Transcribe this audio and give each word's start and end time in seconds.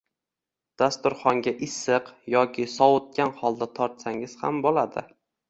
Dasturxonga 0.81 1.53
issiq 1.67 2.09
yoki 2.37 2.65
sovitgan 2.77 3.35
holda 3.43 3.69
tortsangiz 3.83 4.35
ham 4.43 4.61
bo‘ladi 4.67 5.07